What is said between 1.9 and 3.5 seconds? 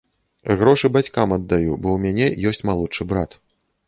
ў мяне ёсць малодшы брат.